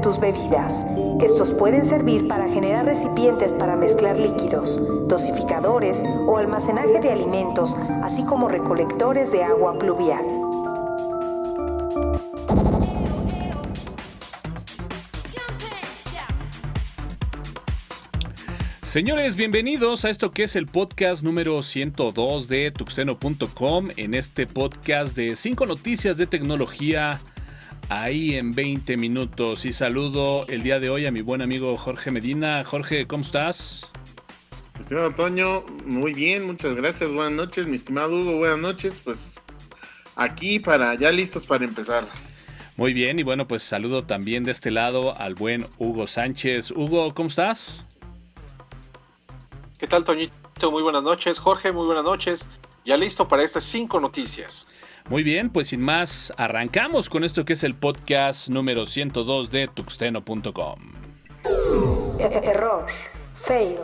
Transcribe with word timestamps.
tus 0.00 0.18
bebidas. 0.18 0.84
Estos 1.20 1.52
pueden 1.54 1.84
servir 1.84 2.28
para 2.28 2.48
generar 2.48 2.84
recipientes 2.84 3.52
para 3.54 3.76
mezclar 3.76 4.16
líquidos, 4.16 4.80
dosificadores 5.08 5.96
o 6.26 6.36
almacenaje 6.36 7.00
de 7.00 7.10
alimentos, 7.10 7.76
así 8.02 8.22
como 8.24 8.48
recolectores 8.48 9.30
de 9.32 9.42
agua 9.42 9.72
pluvial. 9.78 10.24
Señores, 18.82 19.36
bienvenidos 19.36 20.06
a 20.06 20.10
esto 20.10 20.30
que 20.30 20.44
es 20.44 20.56
el 20.56 20.66
podcast 20.66 21.22
número 21.22 21.62
102 21.62 22.48
de 22.48 22.70
tuxeno.com. 22.70 23.88
En 23.98 24.14
este 24.14 24.46
podcast 24.46 25.14
de 25.14 25.36
5 25.36 25.66
noticias 25.66 26.16
de 26.16 26.26
tecnología 26.26 27.20
ahí 27.88 28.34
en 28.34 28.52
20 28.52 28.96
minutos. 28.96 29.64
Y 29.64 29.72
saludo 29.72 30.46
el 30.48 30.62
día 30.62 30.80
de 30.80 30.90
hoy 30.90 31.06
a 31.06 31.10
mi 31.10 31.20
buen 31.20 31.42
amigo 31.42 31.76
Jorge 31.76 32.10
Medina. 32.10 32.62
Jorge, 32.64 33.06
¿cómo 33.06 33.22
estás? 33.22 33.90
Estimado 34.78 35.08
Antonio, 35.08 35.64
muy 35.84 36.14
bien, 36.14 36.46
muchas 36.46 36.76
gracias. 36.76 37.12
Buenas 37.12 37.32
noches, 37.32 37.66
mi 37.66 37.76
estimado 37.76 38.20
Hugo, 38.20 38.36
buenas 38.36 38.58
noches. 38.58 39.00
Pues 39.00 39.42
aquí 40.14 40.60
para, 40.60 40.94
ya 40.94 41.10
listos 41.10 41.46
para 41.46 41.64
empezar. 41.64 42.06
Muy 42.76 42.92
bien, 42.92 43.18
y 43.18 43.24
bueno, 43.24 43.48
pues 43.48 43.64
saludo 43.64 44.04
también 44.04 44.44
de 44.44 44.52
este 44.52 44.70
lado 44.70 45.18
al 45.18 45.34
buen 45.34 45.66
Hugo 45.78 46.06
Sánchez. 46.06 46.70
Hugo, 46.70 47.12
¿cómo 47.12 47.28
estás? 47.28 47.84
¿Qué 49.80 49.88
tal, 49.88 50.04
Toñito? 50.04 50.70
Muy 50.70 50.82
buenas 50.82 51.02
noches. 51.02 51.40
Jorge, 51.40 51.72
muy 51.72 51.86
buenas 51.86 52.04
noches. 52.04 52.40
Ya 52.88 52.96
listo 52.96 53.28
para 53.28 53.42
estas 53.42 53.64
cinco 53.64 54.00
noticias. 54.00 54.66
Muy 55.10 55.22
bien, 55.22 55.50
pues 55.50 55.68
sin 55.68 55.82
más, 55.82 56.32
arrancamos 56.38 57.10
con 57.10 57.22
esto 57.22 57.44
que 57.44 57.52
es 57.52 57.62
el 57.62 57.74
podcast 57.74 58.48
número 58.48 58.86
102 58.86 59.50
de 59.50 59.68
tuxteno.com. 59.68 60.78
Error. 62.18 62.86
Fail. 63.42 63.76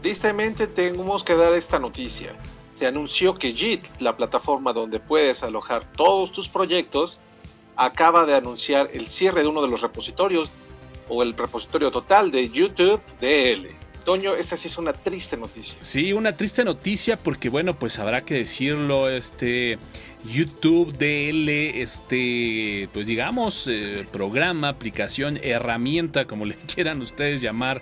Tristemente 0.00 0.66
tenemos 0.68 1.22
que 1.22 1.34
dar 1.34 1.52
esta 1.52 1.78
noticia. 1.78 2.32
Se 2.76 2.86
anunció 2.86 3.34
que 3.34 3.52
JIT, 3.52 3.84
la 3.98 4.16
plataforma 4.16 4.72
donde 4.72 5.00
puedes 5.00 5.42
alojar 5.42 5.84
todos 5.98 6.32
tus 6.32 6.48
proyectos, 6.48 7.18
acaba 7.76 8.24
de 8.24 8.36
anunciar 8.36 8.88
el 8.94 9.10
cierre 9.10 9.42
de 9.42 9.48
uno 9.48 9.60
de 9.60 9.68
los 9.68 9.82
repositorios 9.82 10.48
o 11.10 11.22
el 11.22 11.34
repositorio 11.34 11.90
total 11.90 12.30
de 12.30 12.48
YouTube 12.48 13.02
DL. 13.20 13.79
Toño, 14.04 14.34
esta 14.34 14.56
sí 14.56 14.68
es 14.68 14.78
una 14.78 14.92
triste 14.92 15.36
noticia. 15.36 15.76
Sí, 15.80 16.12
una 16.12 16.36
triste 16.36 16.64
noticia 16.64 17.16
porque 17.16 17.48
bueno, 17.48 17.78
pues 17.78 17.98
habrá 17.98 18.22
que 18.22 18.34
decirlo, 18.34 19.08
este 19.08 19.78
YouTube 20.24 20.96
DL, 20.98 21.80
este, 21.80 22.88
pues 22.92 23.06
digamos, 23.06 23.66
eh, 23.68 24.06
programa, 24.12 24.68
aplicación, 24.68 25.38
herramienta, 25.42 26.26
como 26.26 26.44
le 26.44 26.54
quieran 26.74 27.00
ustedes 27.00 27.40
llamar, 27.40 27.80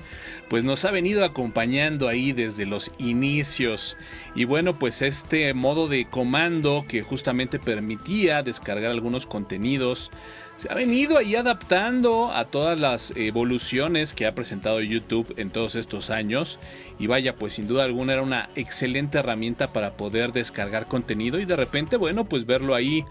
pues 0.49 0.65
nos 0.65 0.84
ha 0.84 0.91
venido 0.91 1.25
acompañando 1.25 2.09
ahí 2.09 2.32
desde 2.32 2.66
los 2.66 2.93
inicios. 2.99 3.97
Y 4.34 4.44
bueno, 4.44 4.78
pues 4.78 5.03
este 5.03 5.53
modo 5.54 5.88
de 5.88 6.06
comando 6.06 6.84
que 6.88 7.03
justamente 7.03 7.59
permitía 7.59 8.43
descargar 8.43 8.91
algunos 8.91 9.26
contenidos 9.26 10.10
se 10.59 10.72
ha 10.72 10.75
venido 10.75 11.19
ahí 11.19 11.37
adaptando 11.37 12.32
a 12.32 12.47
todas 12.47 12.76
las 12.76 13.12
evoluciones 13.15 14.12
que 14.12 14.26
ha 14.26 14.34
presentado 14.34 14.81
YouTube 14.81 15.32
en 15.37 15.50
todos 15.50 15.76
estos 15.76 16.10
años. 16.10 16.59
Y 16.99 17.06
vaya, 17.06 17.37
pues 17.37 17.53
sin 17.53 17.69
duda 17.69 17.84
alguna 17.84 18.15
era 18.15 18.22
una 18.22 18.50
excelente 18.56 19.19
herramienta 19.19 19.72
para 19.72 19.93
poder 19.93 20.32
descargar 20.32 20.88
contenido 20.88 21.38
y 21.38 21.44
de 21.44 21.55
repente, 21.55 21.97
bueno, 21.97 22.28
pues 22.28 22.47
verlo 22.47 22.75
ahí 22.75 23.05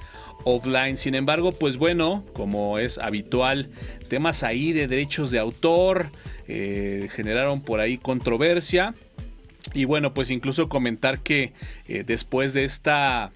offline. 0.43 0.97
Sin 0.97 1.15
embargo, 1.15 1.51
pues 1.51 1.77
bueno, 1.77 2.23
como 2.33 2.79
es 2.79 2.97
habitual, 2.97 3.69
temas 4.07 4.43
ahí 4.43 4.73
de 4.73 4.87
derechos 4.87 5.31
de 5.31 5.39
autor 5.39 6.07
eh, 6.47 7.07
generaron 7.11 7.61
por 7.61 7.79
ahí 7.79 7.97
controversia. 7.97 8.95
Y 9.73 9.85
bueno, 9.85 10.13
pues 10.13 10.31
incluso 10.31 10.69
comentar 10.69 11.19
que 11.19 11.53
eh, 11.87 12.03
después 12.05 12.53
de 12.53 12.63
esta 12.63 13.31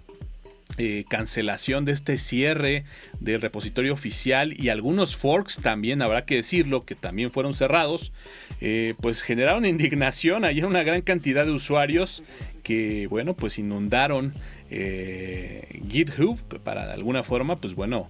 eh, 0.77 1.03
cancelación 1.09 1.83
de 1.83 1.91
este 1.91 2.17
cierre 2.17 2.85
del 3.19 3.41
repositorio 3.41 3.91
oficial 3.91 4.53
y 4.57 4.69
algunos 4.69 5.17
forks 5.17 5.59
también 5.61 6.01
habrá 6.01 6.25
que 6.25 6.35
decirlo 6.35 6.85
que 6.85 6.95
también 6.95 7.29
fueron 7.29 7.53
cerrados 7.53 8.13
eh, 8.61 8.93
pues 9.01 9.21
generaron 9.21 9.65
indignación 9.71 10.45
hay 10.45 10.61
una 10.61 10.83
gran 10.83 11.01
cantidad 11.01 11.45
de 11.45 11.51
usuarios 11.51 12.23
que 12.63 13.07
bueno 13.07 13.35
pues 13.35 13.59
inundaron 13.59 14.33
eh, 14.69 15.81
GitHub 15.89 16.39
para 16.63 16.87
de 16.87 16.93
alguna 16.93 17.23
forma 17.23 17.59
pues 17.59 17.75
bueno 17.75 18.09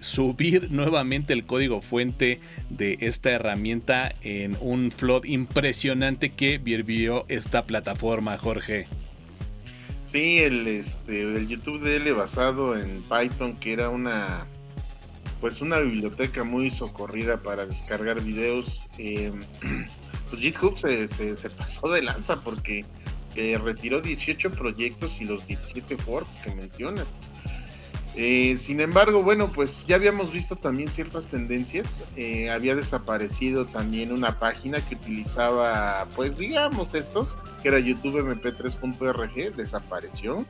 subir 0.00 0.68
nuevamente 0.70 1.32
el 1.32 1.46
código 1.46 1.80
fuente 1.80 2.40
de 2.70 2.98
esta 3.00 3.30
herramienta 3.30 4.14
en 4.22 4.56
un 4.60 4.90
flood 4.90 5.24
impresionante 5.26 6.30
que 6.30 6.58
vivió 6.58 7.24
esta 7.28 7.64
plataforma 7.64 8.36
Jorge. 8.36 8.88
Sí, 10.04 10.38
el, 10.38 10.66
este, 10.66 11.22
el 11.22 11.46
YouTube 11.46 11.80
de 11.80 11.96
él 11.96 12.12
basado 12.14 12.76
en 12.76 13.02
Python, 13.02 13.56
que 13.56 13.72
era 13.72 13.90
una, 13.90 14.46
pues 15.40 15.60
una 15.60 15.78
biblioteca 15.78 16.42
muy 16.42 16.70
socorrida 16.70 17.42
para 17.42 17.66
descargar 17.66 18.22
videos. 18.22 18.88
Em, 18.98 19.44
pues 20.30 20.42
GitHub 20.42 20.78
se, 20.78 21.06
se, 21.08 21.50
pasó 21.50 21.88
de 21.88 22.02
lanza 22.02 22.40
porque 22.42 22.84
retiró 23.62 24.00
18 24.00 24.52
proyectos 24.52 25.20
y 25.20 25.24
los 25.24 25.46
17 25.46 25.96
forks 25.98 26.38
que 26.38 26.54
mencionas. 26.54 27.16
Eh, 28.16 28.56
sin 28.58 28.80
embargo, 28.80 29.22
bueno, 29.22 29.52
pues 29.52 29.86
ya 29.86 29.96
habíamos 29.96 30.32
visto 30.32 30.56
también 30.56 30.90
ciertas 30.90 31.28
tendencias. 31.28 32.04
Eh, 32.16 32.50
había 32.50 32.74
desaparecido 32.74 33.66
también 33.66 34.12
una 34.12 34.38
página 34.38 34.86
que 34.86 34.96
utilizaba, 34.96 36.08
pues 36.16 36.36
digamos 36.36 36.94
esto, 36.94 37.28
que 37.60 37.68
era 37.68 37.78
YouTube 37.78 38.20
mp3.rg, 38.20 39.56
desapareció. 39.56 40.46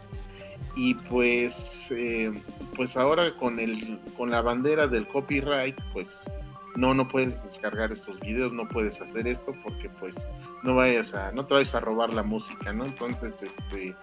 Y 0.76 0.94
pues, 0.94 1.90
eh, 1.90 2.32
pues 2.76 2.96
ahora 2.96 3.36
con, 3.36 3.58
el, 3.58 3.98
con 4.16 4.30
la 4.30 4.40
bandera 4.40 4.86
del 4.86 5.06
copyright, 5.08 5.76
pues 5.92 6.30
no, 6.76 6.94
no 6.94 7.08
puedes 7.08 7.42
descargar 7.42 7.90
estos 7.90 8.20
videos, 8.20 8.52
no 8.52 8.68
puedes 8.68 9.00
hacer 9.00 9.26
esto 9.26 9.52
porque 9.62 9.88
pues 9.88 10.28
no 10.62 10.76
vayas 10.76 11.14
a, 11.14 11.32
no 11.32 11.44
te 11.44 11.54
vayas 11.54 11.74
a 11.74 11.80
robar 11.80 12.12
la 12.12 12.22
música, 12.22 12.72
¿no? 12.72 12.84
Entonces, 12.84 13.42
este, 13.42 13.96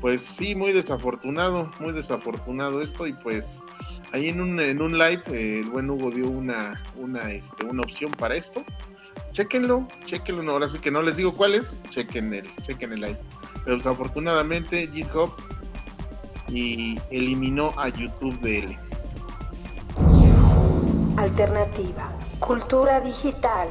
pues 0.00 0.22
sí, 0.22 0.54
muy 0.54 0.72
desafortunado, 0.72 1.70
muy 1.80 1.92
desafortunado 1.92 2.82
esto 2.82 3.06
y 3.06 3.14
pues 3.14 3.62
ahí 4.12 4.28
en 4.28 4.40
un, 4.40 4.60
en 4.60 4.82
un 4.82 4.98
live 4.98 5.22
el 5.28 5.70
buen 5.70 5.88
Hugo 5.88 6.10
dio 6.10 6.28
una, 6.28 6.82
una, 6.96 7.30
este, 7.30 7.64
una 7.64 7.82
opción 7.82 8.12
para 8.12 8.34
esto 8.34 8.64
Chequenlo, 9.32 9.86
chequenlo, 10.04 10.52
ahora 10.52 10.68
sí 10.68 10.78
que 10.78 10.90
no 10.90 11.02
les 11.02 11.16
digo 11.16 11.34
cuál 11.34 11.54
es, 11.54 11.76
chequen 11.90 12.32
el, 12.32 12.56
chequen 12.62 12.92
el 12.92 13.00
live. 13.00 13.18
Pero 13.64 13.76
desafortunadamente 13.78 14.88
GitHub 14.92 15.30
y 16.48 17.00
eliminó 17.10 17.72
a 17.76 17.88
YouTube 17.88 18.38
DL. 18.40 18.76
Alternativa, 21.16 22.10
cultura 22.40 23.00
digital. 23.00 23.68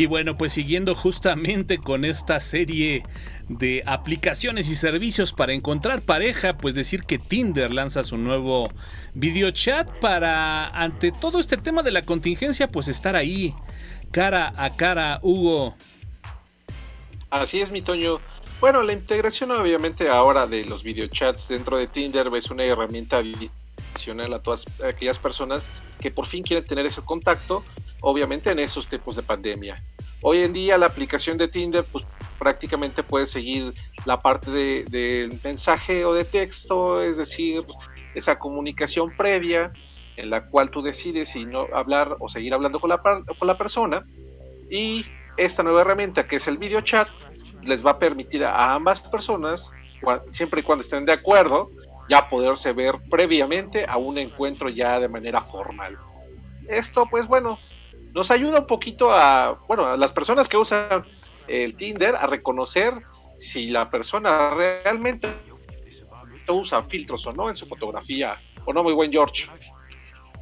Y 0.00 0.06
bueno, 0.06 0.38
pues 0.38 0.52
siguiendo 0.52 0.94
justamente 0.94 1.78
con 1.78 2.04
esta 2.04 2.38
serie 2.38 3.02
de 3.48 3.82
aplicaciones 3.84 4.68
y 4.68 4.76
servicios 4.76 5.32
para 5.32 5.52
encontrar 5.52 6.02
pareja, 6.02 6.56
pues 6.56 6.76
decir 6.76 7.02
que 7.02 7.18
Tinder 7.18 7.72
lanza 7.72 8.04
su 8.04 8.16
nuevo 8.16 8.70
video 9.14 9.50
chat 9.50 9.90
para, 9.98 10.68
ante 10.68 11.10
todo 11.10 11.40
este 11.40 11.56
tema 11.56 11.82
de 11.82 11.90
la 11.90 12.02
contingencia, 12.02 12.68
pues 12.68 12.86
estar 12.86 13.16
ahí 13.16 13.54
cara 14.12 14.54
a 14.56 14.76
cara, 14.76 15.18
Hugo. 15.20 15.74
Así 17.30 17.60
es, 17.60 17.72
mi 17.72 17.82
Toño. 17.82 18.20
Bueno, 18.60 18.84
la 18.84 18.92
integración 18.92 19.50
obviamente 19.50 20.08
ahora 20.08 20.46
de 20.46 20.64
los 20.64 20.84
videochats 20.84 21.48
dentro 21.48 21.76
de 21.76 21.88
Tinder 21.88 22.28
es 22.36 22.50
una 22.50 22.64
herramienta 22.64 23.18
adicional 23.18 24.32
a 24.32 24.38
todas 24.38 24.64
aquellas 24.84 25.18
personas 25.18 25.64
que 26.00 26.12
por 26.12 26.26
fin 26.26 26.44
quieren 26.44 26.64
tener 26.64 26.86
ese 26.86 27.02
contacto, 27.02 27.64
obviamente 28.00 28.50
en 28.50 28.58
esos 28.58 28.86
tiempos 28.86 29.16
de 29.16 29.22
pandemia. 29.22 29.82
Hoy 30.22 30.38
en 30.38 30.52
día 30.52 30.78
la 30.78 30.86
aplicación 30.86 31.38
de 31.38 31.48
Tinder 31.48 31.84
pues 31.90 32.04
prácticamente 32.38 33.02
puede 33.02 33.26
seguir 33.26 33.72
la 34.04 34.20
parte 34.20 34.50
del 34.50 34.84
de 34.86 35.38
mensaje 35.42 36.04
o 36.04 36.14
de 36.14 36.24
texto, 36.24 37.02
es 37.02 37.16
decir, 37.16 37.64
esa 38.14 38.38
comunicación 38.38 39.14
previa 39.16 39.72
en 40.16 40.30
la 40.30 40.46
cual 40.46 40.70
tú 40.70 40.82
decides 40.82 41.30
si 41.30 41.44
no 41.44 41.66
hablar 41.72 42.16
o 42.18 42.28
seguir 42.28 42.52
hablando 42.52 42.80
con 42.80 42.90
la, 42.90 42.98
con 43.00 43.46
la 43.46 43.56
persona. 43.56 44.04
Y 44.68 45.04
esta 45.36 45.62
nueva 45.62 45.82
herramienta 45.82 46.26
que 46.26 46.36
es 46.36 46.48
el 46.48 46.58
video 46.58 46.80
chat 46.80 47.08
les 47.62 47.84
va 47.84 47.92
a 47.92 47.98
permitir 47.98 48.44
a 48.44 48.74
ambas 48.74 49.00
personas, 49.00 49.70
siempre 50.30 50.60
y 50.60 50.62
cuando 50.64 50.82
estén 50.82 51.04
de 51.04 51.12
acuerdo, 51.12 51.70
ya 52.08 52.28
poderse 52.28 52.72
ver 52.72 52.96
previamente 53.10 53.84
a 53.86 53.96
un 53.96 54.18
encuentro 54.18 54.68
ya 54.68 54.98
de 54.98 55.08
manera 55.08 55.42
formal. 55.42 55.96
Esto 56.68 57.06
pues 57.10 57.26
bueno, 57.26 57.58
nos 58.14 58.30
ayuda 58.30 58.60
un 58.60 58.66
poquito 58.66 59.12
a, 59.12 59.58
bueno, 59.66 59.86
a 59.86 59.96
las 59.96 60.12
personas 60.12 60.48
que 60.48 60.56
usan 60.56 61.04
el 61.46 61.74
Tinder 61.76 62.14
a 62.16 62.26
reconocer 62.26 62.94
si 63.36 63.68
la 63.68 63.90
persona 63.90 64.54
realmente 64.54 65.28
usa 66.48 66.82
filtros 66.84 67.26
o 67.26 67.32
no 67.32 67.50
en 67.50 67.56
su 67.56 67.66
fotografía. 67.66 68.36
¿O 68.64 68.72
no, 68.72 68.82
muy 68.82 68.92
buen 68.92 69.10
George? 69.10 69.46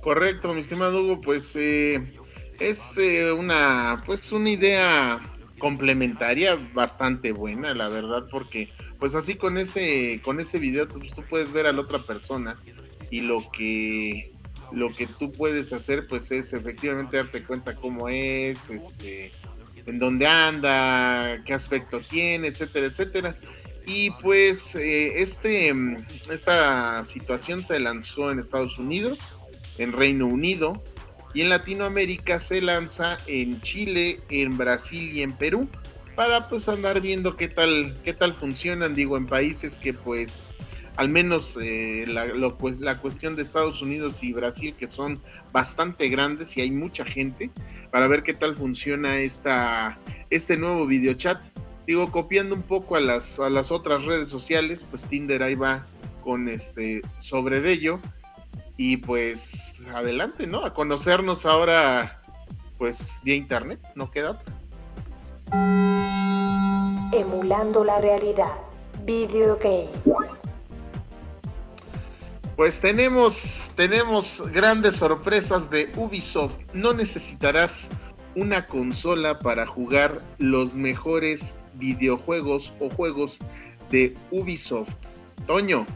Correcto, 0.03 0.53
mi 0.55 0.61
estimado 0.61 1.03
Hugo, 1.03 1.21
pues 1.21 1.57
eh, 1.57 2.15
es 2.61 2.97
eh, 2.99 3.33
una, 3.33 4.03
pues 4.07 4.33
una 4.33 4.51
idea 4.51 5.21
complementaria 5.59 6.57
bastante 6.75 7.33
buena, 7.33 7.75
la 7.75 7.89
verdad, 7.89 8.27
porque 8.31 8.71
pues 8.99 9.15
así 9.15 9.37
con 9.37 9.57
ese, 9.59 10.21
con 10.23 10.39
ese 10.39 10.59
video 10.59 10.87
pues, 10.89 11.15
tú 11.15 11.23
puedes 11.29 11.53
ver 11.53 11.67
a 11.67 11.73
la 11.73 11.81
otra 11.81 11.99
persona 12.01 12.61
y 13.11 13.21
lo 13.21 13.51
que 13.51 14.33
lo 14.73 14.93
que 14.93 15.07
tú 15.07 15.33
puedes 15.33 15.73
hacer 15.73 16.07
pues 16.09 16.31
es 16.31 16.53
efectivamente 16.53 17.17
darte 17.17 17.45
cuenta 17.45 17.75
cómo 17.75 18.09
es, 18.09 18.69
este, 18.71 19.33
en 19.87 19.99
dónde 19.99 20.27
anda, 20.27 21.43
qué 21.45 21.55
aspecto 21.55 22.01
tiene, 22.01 22.49
etcétera, 22.49 22.87
etcétera. 22.87 23.37
Y 23.87 24.11
pues 24.23 24.75
eh, 24.75 25.21
este, 25.21 25.73
esta 26.31 27.05
situación 27.05 27.65
se 27.65 27.79
lanzó 27.79 28.31
en 28.31 28.39
Estados 28.39 28.79
Unidos, 28.79 29.37
en 29.79 29.93
Reino 29.93 30.27
Unido, 30.27 30.83
y 31.35 31.43
en 31.43 31.51
Latinoamérica 31.51 32.41
se 32.41 32.63
lanza 32.63 33.19
en 33.27 33.61
Chile, 33.61 34.21
en 34.31 34.57
Brasil 34.57 35.11
y 35.13 35.23
en 35.23 35.37
Perú 35.37 35.69
para 36.17 36.49
pues 36.49 36.69
andar 36.69 37.01
viendo 37.01 37.37
qué 37.37 37.49
tal 37.49 37.97
qué 38.05 38.13
tal 38.15 38.35
funcionan 38.35 38.95
digo 38.95 39.17
en 39.17 39.27
países 39.27 39.79
que 39.79 39.95
pues 39.95 40.51
al 40.97 41.11
menos 41.11 41.59
eh, 41.61 42.07
la, 42.09 42.27
pues, 42.57 42.81
la 42.81 42.99
cuestión 43.01 43.37
de 43.37 43.43
Estados 43.43 43.83
Unidos 43.83 44.25
y 44.25 44.33
Brasil 44.33 44.75
que 44.79 44.87
son 44.87 45.21
bastante 45.53 46.09
grandes 46.09 46.57
y 46.57 46.63
hay 46.63 46.71
mucha 46.71 47.05
gente 47.05 47.51
para 47.93 48.09
ver 48.09 48.23
qué 48.23 48.33
tal 48.33 48.57
funciona 48.57 49.19
esta 49.19 49.99
este 50.31 50.57
nuevo 50.57 50.87
video 50.87 51.15
chat 51.15 51.45
digo 51.87 52.11
copiando 52.11 52.55
un 52.55 52.63
poco 52.63 52.97
a 52.97 53.01
las 53.01 53.39
a 53.39 53.51
las 53.51 53.71
otras 53.71 54.05
redes 54.05 54.31
sociales 54.31 54.87
pues 54.91 55.07
Tinder 55.07 55.43
ahí 55.43 55.55
va 55.55 55.87
con 56.25 56.49
este 56.49 57.03
sobre 57.19 57.61
de 57.61 57.73
ello 57.73 58.01
y 58.77 58.99
pues 58.99 59.87
adelante, 59.95 60.47
¿no? 60.47 60.65
A 60.65 60.75
conocernos 60.75 61.47
ahora, 61.47 62.21
pues 62.79 63.21
vía 63.25 63.35
internet, 63.35 63.81
no 63.95 64.11
queda 64.11 64.33
otra. 64.33 66.06
Emulando 67.17 67.83
la 67.83 67.99
realidad, 67.99 68.53
video 69.07 69.57
game. 69.57 69.89
Pues 72.57 72.79
tenemos, 72.79 73.71
tenemos 73.75 74.43
grandes 74.53 74.97
sorpresas 74.97 75.71
de 75.71 75.91
Ubisoft. 75.97 76.59
No 76.75 76.93
necesitarás 76.93 77.89
una 78.35 78.67
consola 78.67 79.39
para 79.39 79.67
jugar 79.67 80.21
los 80.37 80.75
mejores 80.75 81.55
videojuegos 81.77 82.75
o 82.81 82.91
juegos 82.91 83.39
de 83.91 84.15
Ubisoft. 84.31 84.97
Toño, 85.47 85.87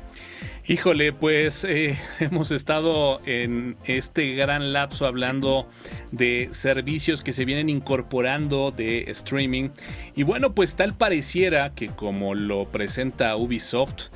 Híjole, 0.67 1.13
pues 1.13 1.65
eh, 1.65 1.99
hemos 2.21 2.53
estado 2.53 3.21
en 3.27 3.77
este 3.85 4.35
gran 4.35 4.73
lapso 4.73 5.07
hablando 5.07 5.67
de 6.13 6.49
servicios 6.53 7.25
que 7.25 7.33
se 7.33 7.45
vienen 7.45 7.69
incorporando 7.69 8.71
de 8.71 9.11
streaming. 9.11 9.71
Y 10.15 10.23
bueno, 10.23 10.55
pues 10.55 10.77
tal 10.77 10.95
pareciera 10.95 11.75
que 11.75 11.89
como 11.89 12.35
lo 12.35 12.67
presenta 12.71 13.37
Ubisoft, 13.37 14.11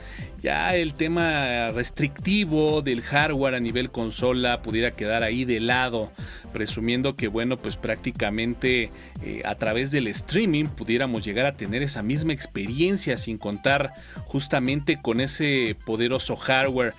ya 0.44 0.76
el 0.76 0.92
tema 0.92 1.70
restrictivo 1.70 2.82
del 2.82 3.00
hardware 3.00 3.54
a 3.54 3.60
nivel 3.60 3.90
consola 3.90 4.60
pudiera 4.60 4.90
quedar 4.90 5.22
ahí 5.22 5.46
de 5.46 5.58
lado, 5.58 6.12
presumiendo 6.52 7.16
que 7.16 7.28
bueno, 7.28 7.56
pues 7.56 7.76
prácticamente 7.76 8.90
eh, 9.22 9.40
a 9.46 9.54
través 9.54 9.90
del 9.90 10.06
streaming 10.06 10.66
pudiéramos 10.66 11.24
llegar 11.24 11.46
a 11.46 11.56
tener 11.56 11.82
esa 11.82 12.02
misma 12.02 12.34
experiencia 12.34 13.16
sin 13.16 13.38
contar 13.38 13.92
justamente 14.26 15.00
con 15.00 15.22
ese 15.22 15.76
poderoso 15.86 16.36
hardware. 16.36 16.92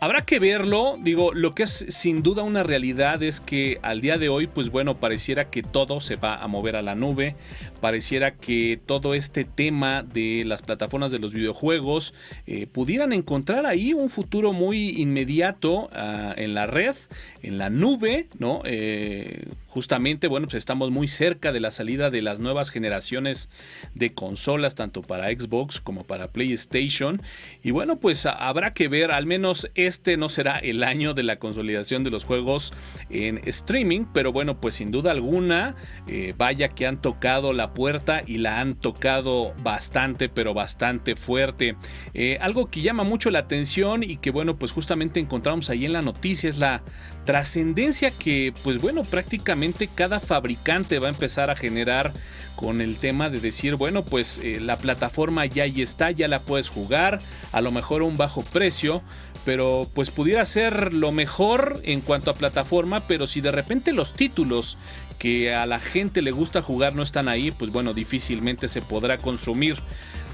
Habrá 0.00 0.24
que 0.24 0.38
verlo, 0.38 0.96
digo, 1.00 1.32
lo 1.34 1.56
que 1.56 1.64
es 1.64 1.84
sin 1.88 2.22
duda 2.22 2.44
una 2.44 2.62
realidad 2.62 3.20
es 3.24 3.40
que 3.40 3.80
al 3.82 4.00
día 4.00 4.16
de 4.16 4.28
hoy, 4.28 4.46
pues 4.46 4.70
bueno, 4.70 5.00
pareciera 5.00 5.50
que 5.50 5.64
todo 5.64 5.98
se 5.98 6.14
va 6.14 6.36
a 6.36 6.46
mover 6.46 6.76
a 6.76 6.82
la 6.82 6.94
nube, 6.94 7.34
pareciera 7.80 8.36
que 8.36 8.78
todo 8.86 9.14
este 9.14 9.44
tema 9.44 10.04
de 10.04 10.44
las 10.46 10.62
plataformas 10.62 11.10
de 11.10 11.18
los 11.18 11.34
videojuegos 11.34 12.14
eh, 12.46 12.68
pudieran 12.68 13.12
encontrar 13.12 13.66
ahí 13.66 13.92
un 13.92 14.08
futuro 14.08 14.52
muy 14.52 14.90
inmediato 14.90 15.90
ah, 15.92 16.32
en 16.36 16.54
la 16.54 16.66
red, 16.66 16.94
en 17.42 17.58
la 17.58 17.68
nube, 17.68 18.28
¿no? 18.38 18.62
Eh, 18.66 19.48
justamente, 19.66 20.28
bueno, 20.28 20.46
pues 20.46 20.54
estamos 20.54 20.92
muy 20.92 21.08
cerca 21.08 21.50
de 21.50 21.58
la 21.58 21.72
salida 21.72 22.10
de 22.10 22.22
las 22.22 22.38
nuevas 22.38 22.70
generaciones 22.70 23.50
de 23.94 24.14
consolas, 24.14 24.76
tanto 24.76 25.02
para 25.02 25.28
Xbox 25.28 25.80
como 25.80 26.04
para 26.04 26.28
PlayStation, 26.28 27.20
y 27.64 27.72
bueno, 27.72 27.98
pues 27.98 28.26
habrá 28.26 28.74
que 28.74 28.86
ver 28.86 29.10
al 29.10 29.26
menos 29.26 29.68
este 29.88 30.16
no 30.16 30.28
será 30.28 30.58
el 30.58 30.84
año 30.84 31.14
de 31.14 31.24
la 31.24 31.40
consolidación 31.40 32.04
de 32.04 32.10
los 32.10 32.24
juegos 32.24 32.72
en 33.10 33.40
streaming, 33.44 34.04
pero 34.14 34.30
bueno, 34.32 34.60
pues 34.60 34.76
sin 34.76 34.92
duda 34.92 35.10
alguna, 35.10 35.74
eh, 36.06 36.34
vaya 36.36 36.68
que 36.68 36.86
han 36.86 37.02
tocado 37.02 37.52
la 37.52 37.74
puerta 37.74 38.22
y 38.24 38.38
la 38.38 38.60
han 38.60 38.76
tocado 38.76 39.54
bastante, 39.62 40.28
pero 40.28 40.54
bastante 40.54 41.16
fuerte. 41.16 41.76
Eh, 42.14 42.38
algo 42.40 42.70
que 42.70 42.82
llama 42.82 43.02
mucho 43.02 43.30
la 43.30 43.40
atención 43.40 44.02
y 44.02 44.18
que 44.18 44.30
bueno, 44.30 44.56
pues 44.56 44.72
justamente 44.72 45.18
encontramos 45.18 45.70
ahí 45.70 45.84
en 45.84 45.92
la 45.92 46.02
noticia 46.02 46.48
es 46.48 46.58
la 46.58 46.82
trascendencia 47.24 48.10
que, 48.10 48.54
pues 48.62 48.80
bueno, 48.80 49.02
prácticamente 49.02 49.88
cada 49.94 50.20
fabricante 50.20 50.98
va 50.98 51.08
a 51.08 51.10
empezar 51.10 51.50
a 51.50 51.56
generar 51.56 52.12
con 52.56 52.80
el 52.80 52.96
tema 52.96 53.30
de 53.30 53.38
decir, 53.38 53.76
bueno, 53.76 54.02
pues 54.04 54.40
eh, 54.42 54.58
la 54.60 54.78
plataforma 54.78 55.46
ya 55.46 55.62
ahí 55.62 55.80
está, 55.80 56.10
ya 56.10 56.26
la 56.26 56.40
puedes 56.40 56.70
jugar, 56.70 57.20
a 57.52 57.60
lo 57.60 57.70
mejor 57.70 58.02
a 58.02 58.04
un 58.04 58.16
bajo 58.16 58.42
precio, 58.42 59.02
pero 59.44 59.77
pues 59.86 60.10
pudiera 60.10 60.44
ser 60.44 60.92
lo 60.92 61.12
mejor 61.12 61.80
en 61.84 62.00
cuanto 62.00 62.30
a 62.30 62.34
plataforma, 62.34 63.06
pero 63.06 63.26
si 63.26 63.40
de 63.40 63.52
repente 63.52 63.92
los 63.92 64.14
títulos 64.14 64.78
que 65.18 65.54
a 65.54 65.66
la 65.66 65.80
gente 65.80 66.22
le 66.22 66.30
gusta 66.30 66.62
jugar 66.62 66.94
no 66.94 67.02
están 67.02 67.28
ahí, 67.28 67.50
pues 67.50 67.70
bueno, 67.70 67.94
difícilmente 67.94 68.68
se 68.68 68.82
podrá 68.82 69.18
consumir. 69.18 69.76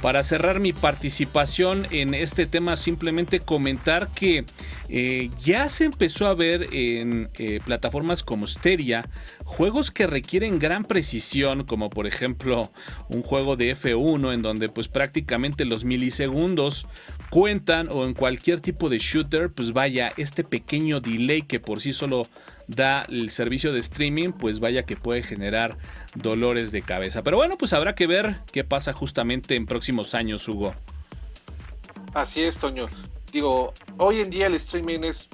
Para 0.04 0.22
cerrar 0.22 0.60
mi 0.60 0.74
participación 0.74 1.86
en 1.90 2.12
este 2.12 2.44
tema, 2.44 2.76
simplemente 2.76 3.40
comentar 3.40 4.08
que 4.08 4.44
eh, 4.90 5.30
ya 5.42 5.66
se 5.70 5.86
empezó 5.86 6.26
a 6.26 6.34
ver 6.34 6.68
en 6.74 7.30
eh, 7.38 7.58
plataformas 7.64 8.22
como 8.22 8.46
Steria 8.46 9.08
juegos 9.44 9.90
que 9.90 10.06
requieren 10.06 10.58
gran 10.58 10.84
precisión, 10.84 11.64
como 11.64 11.88
por 11.88 12.06
ejemplo 12.06 12.70
un 13.08 13.22
juego 13.22 13.56
de 13.56 13.74
F1 13.74 14.34
en 14.34 14.42
donde 14.42 14.68
pues 14.68 14.88
prácticamente 14.88 15.64
los 15.64 15.84
milisegundos 15.84 16.86
cuentan 17.30 17.88
o 17.90 18.04
en 18.04 18.12
cualquier 18.12 18.60
tipo 18.60 18.90
de 18.90 18.98
shooter, 18.98 19.50
pues 19.50 19.72
vaya, 19.72 20.12
este 20.18 20.44
pequeño 20.44 21.00
delay 21.00 21.42
que 21.42 21.60
por 21.60 21.80
sí 21.80 21.94
solo 21.94 22.28
da 22.66 23.06
el 23.08 23.30
servicio 23.30 23.72
de 23.72 23.80
streaming, 23.80 24.32
pues 24.32 24.60
vaya 24.60 24.84
que 24.84 24.96
puede 24.96 25.22
generar 25.22 25.76
dolores 26.14 26.72
de 26.72 26.82
cabeza. 26.82 27.22
Pero 27.22 27.36
bueno, 27.36 27.56
pues 27.58 27.72
habrá 27.72 27.94
que 27.94 28.06
ver 28.06 28.36
qué 28.52 28.64
pasa 28.64 28.92
justamente 28.92 29.56
en 29.56 29.66
años, 30.14 30.48
Hugo. 30.48 30.74
Así 32.14 32.42
es, 32.42 32.58
Toño. 32.58 32.86
Digo, 33.32 33.72
hoy 33.98 34.20
en 34.20 34.30
día 34.30 34.46
el 34.46 34.54
streaming 34.54 35.00
es 35.04 35.28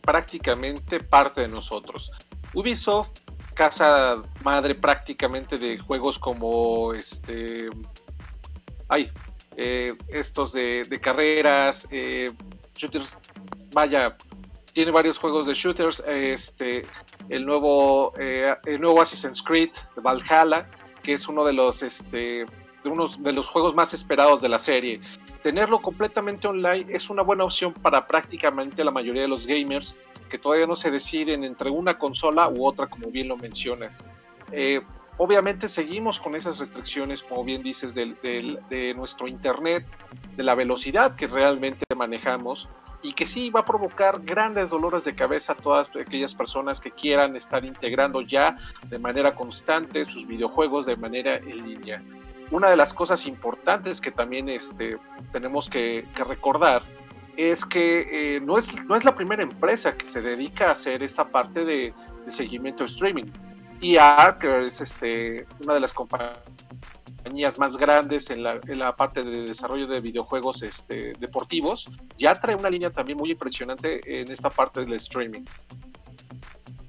prácticamente 0.00 1.00
parte 1.00 1.42
de 1.42 1.48
nosotros. 1.48 2.10
Ubisoft, 2.54 3.10
casa 3.54 4.22
madre 4.42 4.74
prácticamente 4.74 5.56
de 5.56 5.78
juegos 5.78 6.18
como 6.18 6.94
este... 6.94 7.68
Ay, 8.88 9.10
eh, 9.56 9.94
estos 10.08 10.52
de, 10.52 11.00
carreras, 11.02 11.86
eh, 11.90 12.30
shooters, 12.76 13.08
vaya, 13.72 14.16
tiene 14.72 14.90
varios 14.90 15.18
juegos 15.18 15.46
de 15.46 15.54
shooters, 15.54 16.02
este, 16.06 16.82
el 17.30 17.46
nuevo, 17.46 18.12
eh, 18.18 18.54
el 18.66 18.80
nuevo 18.80 19.00
Assassin's 19.00 19.42
Creed, 19.42 19.70
Valhalla, 19.96 20.68
que 21.02 21.14
es 21.14 21.26
uno 21.26 21.44
de 21.44 21.54
los, 21.54 21.82
este, 21.82 22.44
de 22.86 22.92
unos 22.92 23.22
de 23.22 23.32
los 23.32 23.46
juegos 23.46 23.74
más 23.74 23.92
esperados 23.94 24.40
de 24.40 24.48
la 24.48 24.58
serie. 24.58 25.00
Tenerlo 25.42 25.82
completamente 25.82 26.46
online 26.46 26.86
es 26.88 27.10
una 27.10 27.22
buena 27.22 27.44
opción 27.44 27.72
para 27.72 28.06
prácticamente 28.06 28.84
la 28.84 28.92
mayoría 28.92 29.22
de 29.22 29.28
los 29.28 29.46
gamers 29.46 29.94
que 30.30 30.38
todavía 30.38 30.66
no 30.66 30.76
se 30.76 30.90
deciden 30.90 31.44
entre 31.44 31.68
una 31.70 31.98
consola 31.98 32.48
u 32.48 32.64
otra, 32.64 32.86
como 32.86 33.10
bien 33.10 33.28
lo 33.28 33.36
mencionas. 33.36 34.02
Eh, 34.52 34.80
obviamente 35.18 35.68
seguimos 35.68 36.18
con 36.18 36.36
esas 36.36 36.58
restricciones, 36.58 37.22
como 37.22 37.44
bien 37.44 37.62
dices, 37.62 37.94
de 37.94 38.94
nuestro 38.96 39.26
Internet, 39.26 39.84
de 40.36 40.42
la 40.42 40.54
velocidad 40.54 41.16
que 41.16 41.26
realmente 41.26 41.84
manejamos 41.96 42.68
y 43.02 43.12
que 43.12 43.26
sí 43.26 43.50
va 43.50 43.60
a 43.60 43.64
provocar 43.64 44.20
grandes 44.22 44.70
dolores 44.70 45.04
de 45.04 45.14
cabeza 45.14 45.52
a 45.52 45.56
todas 45.56 45.88
aquellas 45.94 46.34
personas 46.34 46.80
que 46.80 46.90
quieran 46.90 47.36
estar 47.36 47.64
integrando 47.64 48.20
ya 48.20 48.56
de 48.88 48.98
manera 48.98 49.34
constante 49.34 50.04
sus 50.06 50.26
videojuegos 50.26 50.86
de 50.86 50.96
manera 50.96 51.36
en 51.36 51.68
línea. 51.68 52.02
Una 52.50 52.70
de 52.70 52.76
las 52.76 52.94
cosas 52.94 53.26
importantes 53.26 54.00
que 54.00 54.10
también 54.10 54.48
este, 54.48 54.98
tenemos 55.32 55.68
que, 55.68 56.04
recordar 56.14 56.82
es 57.36 57.64
que 57.64 58.36
eh, 58.36 58.40
no, 58.40 58.56
es, 58.56 58.72
no 58.84 58.96
es 58.96 59.04
la 59.04 59.14
primera 59.14 59.42
empresa 59.42 59.96
que 59.96 60.06
se 60.06 60.22
dedica 60.22 60.68
a 60.68 60.72
hacer 60.72 61.02
esta 61.02 61.24
parte 61.28 61.64
de, 61.64 61.92
seguimiento 62.28 62.84
de 62.84 62.90
streaming. 62.90 63.26
EA, 63.82 64.38
que 64.40 64.62
es 64.62 64.80
este, 64.80 65.46
una 65.62 65.74
de 65.74 65.80
las 65.80 65.92
compañías 65.92 67.58
más 67.58 67.76
grandes 67.76 68.30
en 68.30 68.42
la, 68.42 68.96
parte 68.96 69.22
de 69.22 69.42
desarrollo 69.42 69.86
de 69.86 70.00
videojuegos 70.00 70.62
este, 70.62 71.12
deportivos, 71.18 71.84
ya 72.16 72.34
trae 72.34 72.54
una 72.54 72.70
línea 72.70 72.90
también 72.90 73.18
muy 73.18 73.32
impresionante 73.32 74.20
en 74.20 74.30
esta 74.30 74.48
parte 74.48 74.80
del 74.80 74.94
streaming. 74.94 75.42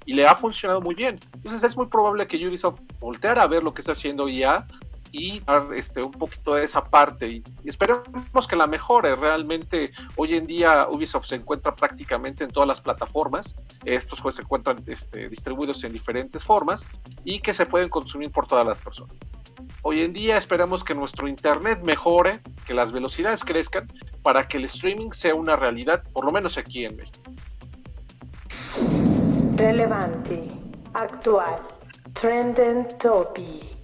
Y 0.05 0.13
le 0.13 0.25
ha 0.25 0.35
funcionado 0.35 0.79
muy 0.79 0.95
bien. 0.95 1.19
Entonces 1.33 1.63
es 1.63 1.75
muy 1.75 1.87
probable 1.87 2.25
que 2.27 2.37
Ubisoft 2.47 2.79
volteara 3.01 3.41
a 3.41 3.47
ver 3.47 3.63
lo 3.63 3.73
que 3.73 3.81
está 3.81 3.91
haciendo 3.91 4.29
IA 4.29 4.65
y 5.11 5.39
dar 5.41 5.73
este, 5.75 6.03
un 6.03 6.11
poquito 6.11 6.55
de 6.55 6.63
esa 6.63 6.83
parte 6.83 7.27
y, 7.27 7.43
esperemos 7.65 8.47
que 8.47 8.55
la 8.55 8.67
mejore. 8.67 9.15
Realmente 9.15 9.91
hoy 10.15 10.35
en 10.35 10.47
día 10.47 10.87
Ubisoft 10.89 11.27
se 11.27 11.35
encuentra 11.35 11.73
prácticamente 11.73 12.43
en 12.43 12.49
todas 12.49 12.67
las 12.67 12.81
plataformas, 12.81 13.55
estos 13.85 14.19
juegos 14.19 14.35
se 14.35 14.41
encuentran 14.41 14.83
este, 14.87 15.29
distribuidos 15.29 15.83
en 15.83 15.93
diferentes 15.93 16.43
formas 16.43 16.85
y 17.23 17.39
que 17.39 17.53
se 17.53 17.65
pueden 17.65 17.89
consumir 17.89 18.31
por 18.31 18.47
todas 18.47 18.65
las 18.65 18.79
personas. 18.79 19.15
Hoy 19.81 20.01
en 20.01 20.13
día 20.13 20.37
esperamos 20.37 20.83
que 20.83 20.93
nuestro 20.93 21.27
internet 21.27 21.79
mejore, 21.83 22.39
que 22.65 22.73
las 22.73 22.91
velocidades 22.91 23.43
crezcan 23.43 23.87
para 24.21 24.47
que 24.47 24.57
el 24.57 24.65
streaming 24.65 25.11
sea 25.11 25.33
una 25.33 25.55
realidad, 25.55 26.03
por 26.13 26.25
lo 26.25 26.31
menos 26.31 26.57
aquí 26.57 26.85
en 26.85 26.95
México. 26.97 27.31
Relevante, 29.55 30.47
actual, 30.93 31.61
trending 32.13 32.87
topic 32.99 33.77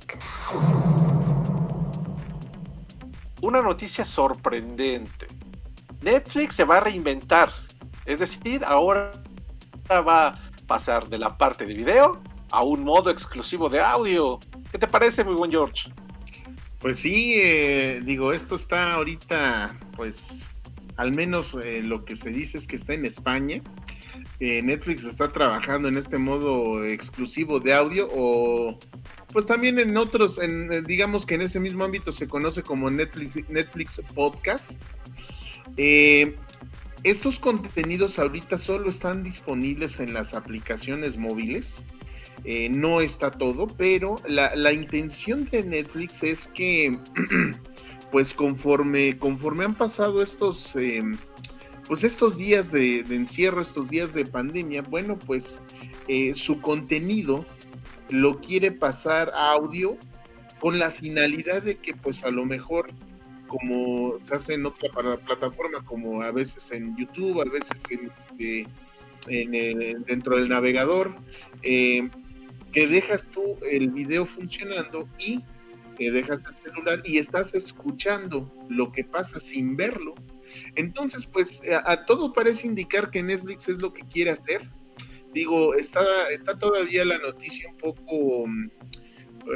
una 3.43 3.61
noticia 3.61 4.05
sorprendente. 4.05 5.27
Netflix 6.01 6.55
se 6.55 6.63
va 6.63 6.77
a 6.77 6.79
reinventar. 6.79 7.51
Es 8.05 8.19
decir, 8.19 8.63
ahora 8.65 9.11
va 9.89 10.27
a 10.29 10.39
pasar 10.65 11.09
de 11.09 11.17
la 11.17 11.37
parte 11.37 11.65
de 11.65 11.73
video 11.73 12.21
a 12.51 12.63
un 12.63 12.83
modo 12.85 13.09
exclusivo 13.09 13.67
de 13.67 13.81
audio. 13.81 14.39
¿Qué 14.71 14.77
te 14.77 14.87
parece, 14.87 15.25
muy 15.25 15.35
buen 15.35 15.51
George? 15.51 15.91
Pues 16.79 16.99
sí, 16.99 17.35
eh, 17.37 18.01
digo, 18.05 18.31
esto 18.31 18.55
está 18.55 18.93
ahorita, 18.93 19.77
pues, 19.97 20.49
al 20.95 21.11
menos 21.11 21.53
eh, 21.55 21.81
lo 21.83 22.05
que 22.05 22.15
se 22.15 22.29
dice 22.29 22.57
es 22.57 22.65
que 22.65 22.77
está 22.77 22.93
en 22.93 23.05
España. 23.05 23.61
Eh, 24.39 24.61
Netflix 24.61 25.03
está 25.03 25.33
trabajando 25.33 25.89
en 25.89 25.97
este 25.97 26.17
modo 26.17 26.85
exclusivo 26.85 27.59
de 27.59 27.73
audio 27.73 28.07
o 28.13 28.79
pues 29.33 29.47
también 29.47 29.79
en 29.79 29.97
otros, 29.97 30.39
eh, 30.39 30.83
digamos 30.85 31.25
que 31.25 31.35
en 31.35 31.41
ese 31.41 31.59
mismo 31.59 31.83
ámbito 31.83 32.11
se 32.11 32.27
conoce 32.27 32.61
como 32.61 32.89
Netflix, 32.91 33.49
Netflix 33.49 33.99
Podcast. 34.13 34.79
Eh, 35.75 36.35
estos 37.03 37.39
contenidos 37.39 38.19
ahorita 38.19 38.59
solo 38.59 38.91
están 38.91 39.23
disponibles 39.23 39.99
en 39.99 40.13
las 40.13 40.35
aplicaciones 40.35 41.17
móviles. 41.17 41.83
Eh, 42.45 42.69
no 42.69 43.01
está 43.01 43.31
todo, 43.31 43.67
pero 43.67 44.21
la, 44.27 44.71
intención 44.71 45.45
de 45.49 45.63
Netflix 45.63 46.21
es 46.21 46.47
que, 46.47 46.99
pues 48.11 48.33
conforme, 48.35 49.17
conforme 49.17 49.65
han 49.65 49.75
pasado 49.75 50.21
estos, 50.21 50.75
pues 51.87 52.03
estos 52.03 52.37
días 52.37 52.71
de, 52.71 52.99
encierro, 52.99 53.61
estos 53.61 53.89
días 53.89 54.13
de 54.13 54.25
pandemia, 54.25 54.83
bueno, 54.83 55.17
pues 55.17 55.61
su 56.35 56.59
contenido 56.61 57.45
lo 58.13 58.39
quiere 58.39 58.71
pasar 58.71 59.31
a 59.33 59.53
audio 59.53 59.97
con 60.59 60.77
la 60.77 60.91
finalidad 60.91 61.63
de 61.63 61.77
que 61.77 61.95
pues 61.95 62.23
a 62.23 62.29
lo 62.29 62.45
mejor 62.45 62.91
como 63.47 64.19
se 64.21 64.35
hace 64.35 64.53
en 64.53 64.67
otra 64.67 64.89
plataforma 65.17 65.83
como 65.83 66.21
a 66.21 66.31
veces 66.31 66.71
en 66.71 66.95
YouTube, 66.95 67.41
a 67.41 67.51
veces 67.51 67.83
en, 67.89 68.11
este, 68.19 69.97
dentro 70.05 70.37
del 70.37 70.47
navegador, 70.47 71.15
eh, 71.63 72.07
que 72.71 72.87
dejas 72.87 73.29
tú 73.29 73.57
el 73.69 73.89
video 73.89 74.27
funcionando 74.27 75.09
y 75.17 75.43
que 75.97 76.11
dejas 76.11 76.39
el 76.47 76.57
celular 76.57 77.01
y 77.05 77.17
estás 77.17 77.55
escuchando 77.55 78.51
lo 78.69 78.91
que 78.91 79.03
pasa 79.03 79.39
sin 79.39 79.75
verlo. 79.75 80.13
Entonces, 80.75 81.25
pues 81.25 81.63
a 81.83 82.05
todo 82.05 82.31
parece 82.31 82.67
indicar 82.67 83.09
que 83.09 83.23
Netflix 83.23 83.69
es 83.69 83.81
lo 83.81 83.91
que 83.91 84.03
quiere 84.03 84.29
hacer 84.29 84.69
digo, 85.33 85.75
está, 85.75 86.03
está 86.31 86.57
todavía 86.57 87.05
la 87.05 87.17
noticia 87.17 87.69
un 87.69 87.77
poco, 87.77 88.45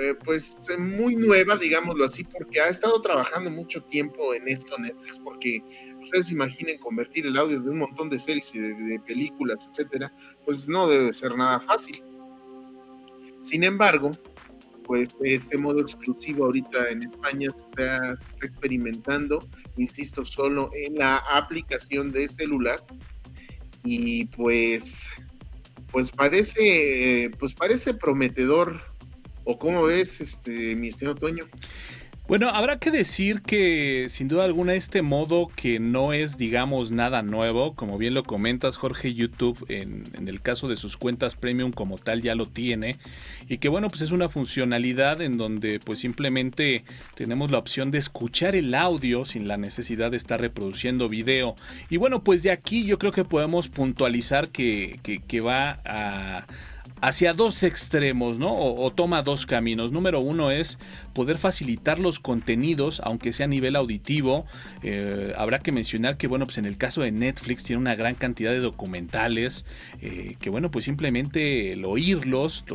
eh, 0.02 0.16
pues 0.24 0.68
muy 0.78 1.16
nueva, 1.16 1.56
digámoslo 1.56 2.06
así, 2.06 2.24
porque 2.24 2.60
ha 2.60 2.68
estado 2.68 3.00
trabajando 3.02 3.50
mucho 3.50 3.82
tiempo 3.84 4.34
en 4.34 4.48
esto 4.48 4.78
Netflix, 4.78 5.20
porque 5.20 5.64
ustedes 6.02 6.32
imaginen 6.32 6.78
convertir 6.80 7.26
el 7.26 7.38
audio 7.38 7.62
de 7.62 7.70
un 7.70 7.80
montón 7.80 8.10
de 8.10 8.20
series 8.20 8.54
y 8.56 8.60
de, 8.60 9.00
películas, 9.06 9.70
etcétera, 9.72 10.14
pues 10.46 10.68
no 10.68 10.88
debe 10.88 11.14
ser 11.14 11.36
nada 11.36 11.60
fácil. 11.60 12.04
Sin 13.42 13.64
embargo, 13.64 14.12
pues 14.84 15.10
este 15.22 15.58
modo 15.58 15.82
exclusivo 15.82 16.46
ahorita 16.46 16.90
en 16.90 17.04
España 17.04 17.50
se 17.54 17.64
está, 17.64 18.16
se 18.16 18.28
está 18.28 18.48
experimentando, 18.48 19.48
insisto, 19.76 20.26
solo 20.26 20.70
en 20.74 20.96
la 20.96 21.18
aplicación 21.18 22.12
de 22.12 22.28
celular. 22.28 22.84
Y 23.84 24.26
pues 24.26 25.10
pues 25.92 26.12
parece, 26.12 27.32
pues 27.40 27.54
parece 27.54 27.94
prometedor. 27.94 28.80
¿O 29.50 29.58
cómo 29.58 29.84
ves, 29.84 30.20
este, 30.20 30.76
mi 30.76 30.90
estimado 30.90 31.16
Toño? 31.16 31.46
Bueno, 32.28 32.50
habrá 32.50 32.78
que 32.78 32.92
decir 32.92 33.42
que 33.42 34.08
sin 34.10 34.28
duda 34.28 34.44
alguna 34.44 34.74
este 34.74 35.02
modo 35.02 35.48
que 35.56 35.80
no 35.80 36.12
es 36.12 36.38
digamos 36.38 36.92
nada 36.92 37.22
nuevo, 37.22 37.74
como 37.74 37.98
bien 37.98 38.14
lo 38.14 38.24
comentas 38.24 38.76
Jorge, 38.76 39.14
YouTube 39.14 39.66
en, 39.70 40.04
el 40.28 40.42
caso 40.42 40.68
de 40.68 40.76
sus 40.76 40.98
cuentas 40.98 41.36
premium 41.36 41.72
como 41.72 41.98
tal 41.98 42.22
ya 42.22 42.36
lo 42.36 42.46
tiene. 42.46 42.98
Y 43.48 43.60
que 43.60 43.70
bueno 43.70 43.88
pues 43.88 44.02
es 44.02 44.12
una 44.12 44.28
funcionalidad 44.28 45.22
en 45.22 45.38
donde 45.38 45.80
pues 45.80 46.00
simplemente 46.00 46.84
tenemos 47.16 47.50
la 47.50 47.60
opción 47.60 47.92
de 47.92 48.00
escuchar 48.00 48.58
el 48.58 48.76
audio 48.76 49.24
sin 49.24 49.48
la 49.48 49.56
necesidad 49.56 50.12
de 50.12 50.18
estar 50.18 50.42
reproduciendo 50.42 51.08
video. 51.08 51.56
Y 51.90 51.96
bueno 51.96 52.26
pues 52.26 52.44
de 52.44 52.52
aquí 52.52 52.86
yo 52.86 53.00
creo 53.00 53.14
que 53.14 53.24
podemos 53.24 53.70
puntualizar 53.70 54.50
que, 54.50 55.00
va 55.46 55.80
a 55.86 56.46
hacia 57.02 57.34
dos 57.34 57.64
extremos, 57.64 58.40
¿no? 58.40 58.54
O, 58.56 58.92
toma 58.92 59.22
dos 59.22 59.46
caminos. 59.46 59.92
Número 59.92 60.20
uno 60.20 60.52
es 60.52 60.80
poder 61.14 61.38
facilitar 61.38 62.00
los 62.00 62.20
contenidos, 62.20 63.02
aunque 63.04 63.32
sea 63.32 63.46
a 63.46 63.50
nivel 63.50 63.76
auditivo. 63.76 64.46
Eh, 64.82 65.34
habrá 65.38 65.60
que 65.60 65.72
mencionar 65.72 66.18
que, 66.18 66.28
bueno, 66.28 66.46
pues 66.46 66.58
en 66.58 66.66
el 66.66 66.78
caso 66.78 67.02
de 67.02 67.12
Netflix 67.12 67.64
tiene 67.64 67.82
una 67.82 67.96
gran 67.96 68.16
cantidad 68.16 68.52
de 68.52 68.60
documentales 68.60 69.66
eh, 70.02 70.36
que, 70.40 70.50
bueno, 70.50 70.72
pues 70.72 70.86
simplemente 70.86 71.74
el 71.74 71.86
oírlos 71.86 72.66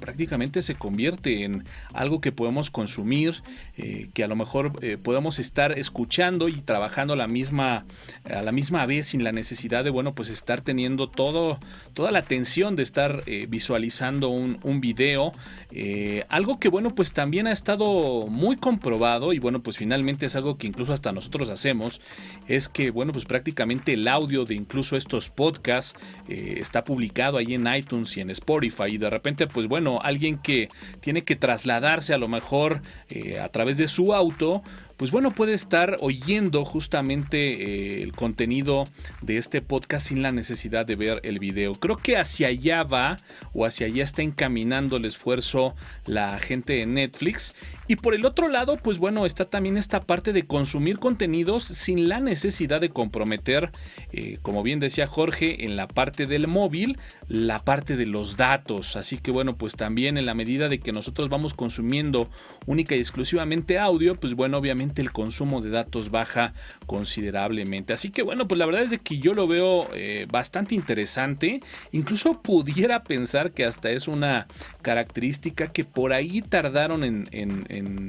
prácticamente 0.00 0.62
se 0.62 0.74
convierte 0.74 1.44
en 1.44 1.64
algo 1.92 2.20
que 2.20 2.32
podemos 2.32 2.70
consumir, 2.70 3.42
eh, 3.76 4.08
que 4.14 4.24
a 4.24 4.28
lo 4.28 4.36
mejor 4.36 4.72
podemos 5.02 5.38
estar 5.38 5.78
escuchando 5.78 6.48
y 6.48 6.60
trabajando 6.60 7.12
a 7.12 7.16
la 7.16 7.26
misma 7.26 7.84
a 8.24 8.42
la 8.42 8.52
misma 8.52 8.86
vez 8.86 9.06
sin 9.06 9.24
la 9.24 9.32
necesidad 9.32 9.84
de, 9.84 9.90
bueno, 9.90 10.14
pues 10.14 10.28
estar 10.30 10.60
teniendo 10.60 11.08
todo 11.08 11.58
toda 11.94 12.10
la 12.10 12.20
atención 12.20 12.76
de 12.76 12.82
estar 12.82 13.24
visualizando 13.48 13.67
visualizando 13.68 14.30
un, 14.30 14.58
un 14.62 14.80
video. 14.80 15.32
Eh, 15.70 16.24
algo 16.30 16.58
que 16.58 16.70
bueno, 16.70 16.94
pues 16.94 17.12
también 17.12 17.46
ha 17.46 17.52
estado 17.52 18.26
muy 18.26 18.56
comprobado 18.56 19.34
y 19.34 19.38
bueno, 19.38 19.62
pues 19.62 19.76
finalmente 19.76 20.24
es 20.24 20.36
algo 20.36 20.56
que 20.56 20.66
incluso 20.66 20.94
hasta 20.94 21.12
nosotros 21.12 21.50
hacemos. 21.50 22.00
Es 22.46 22.70
que 22.70 22.90
bueno, 22.90 23.12
pues 23.12 23.26
prácticamente 23.26 23.92
el 23.92 24.08
audio 24.08 24.46
de 24.46 24.54
incluso 24.54 24.96
estos 24.96 25.28
podcasts 25.28 25.94
eh, 26.28 26.54
está 26.58 26.82
publicado 26.82 27.36
ahí 27.36 27.52
en 27.52 27.66
iTunes 27.66 28.16
y 28.16 28.22
en 28.22 28.30
Spotify. 28.30 28.84
Y 28.88 28.98
de 28.98 29.10
repente, 29.10 29.46
pues 29.46 29.66
bueno, 29.66 30.00
alguien 30.02 30.38
que 30.38 30.68
tiene 31.00 31.24
que 31.24 31.36
trasladarse 31.36 32.14
a 32.14 32.18
lo 32.18 32.28
mejor 32.28 32.80
eh, 33.10 33.38
a 33.38 33.50
través 33.50 33.76
de 33.76 33.86
su 33.86 34.14
auto, 34.14 34.62
pues 34.98 35.12
bueno, 35.12 35.30
puede 35.30 35.54
estar 35.54 35.96
oyendo 36.00 36.64
justamente 36.64 37.38
eh, 37.38 38.02
el 38.02 38.12
contenido 38.12 38.88
de 39.22 39.38
este 39.38 39.62
podcast 39.62 40.08
sin 40.08 40.22
la 40.22 40.32
necesidad 40.32 40.84
de 40.84 40.96
ver 40.96 41.20
el 41.22 41.38
video. 41.38 41.76
Creo 41.76 41.96
que 41.96 42.16
hacia 42.16 42.48
allá 42.48 42.82
va 42.82 43.16
o 43.54 43.64
hacia 43.64 43.86
allá 43.86 44.02
está 44.02 44.22
encaminando 44.22 44.96
el 44.96 45.04
esfuerzo 45.04 45.76
la 46.04 46.40
gente 46.40 46.72
de 46.72 46.86
Netflix. 46.86 47.54
Y 47.88 47.96
por 47.96 48.14
el 48.14 48.26
otro 48.26 48.48
lado, 48.48 48.76
pues 48.76 48.98
bueno, 48.98 49.24
está 49.24 49.46
también 49.46 49.78
esta 49.78 50.02
parte 50.02 50.32
de 50.32 50.46
consumir 50.46 50.98
contenidos 50.98 51.64
sin 51.64 52.08
la 52.08 52.20
necesidad 52.20 52.80
de 52.80 52.90
comprometer, 52.90 53.70
eh, 54.12 54.38
como 54.42 54.62
bien 54.62 54.78
decía 54.78 55.06
Jorge, 55.06 55.64
en 55.64 55.74
la 55.74 55.88
parte 55.88 56.26
del 56.26 56.46
móvil, 56.46 56.98
la 57.28 57.60
parte 57.64 57.96
de 57.96 58.06
los 58.06 58.36
datos. 58.36 58.94
Así 58.96 59.16
que 59.18 59.30
bueno, 59.30 59.56
pues 59.56 59.74
también 59.74 60.18
en 60.18 60.26
la 60.26 60.34
medida 60.34 60.68
de 60.68 60.80
que 60.80 60.92
nosotros 60.92 61.30
vamos 61.30 61.54
consumiendo 61.54 62.28
única 62.66 62.94
y 62.94 62.98
exclusivamente 62.98 63.78
audio, 63.78 64.14
pues 64.16 64.34
bueno, 64.34 64.58
obviamente 64.58 65.00
el 65.00 65.10
consumo 65.10 65.62
de 65.62 65.70
datos 65.70 66.10
baja 66.10 66.52
considerablemente. 66.86 67.94
Así 67.94 68.10
que 68.10 68.22
bueno, 68.22 68.46
pues 68.46 68.58
la 68.58 68.66
verdad 68.66 68.82
es 68.82 68.98
que 69.00 69.18
yo 69.18 69.32
lo 69.32 69.46
veo 69.46 69.88
eh, 69.94 70.26
bastante 70.30 70.74
interesante. 70.74 71.62
Incluso 71.92 72.42
pudiera 72.42 73.02
pensar 73.04 73.52
que 73.52 73.64
hasta 73.64 73.88
es 73.90 74.08
una 74.08 74.46
característica 74.82 75.72
que 75.72 75.84
por 75.84 76.12
ahí 76.12 76.42
tardaron 76.42 77.04
en, 77.04 77.26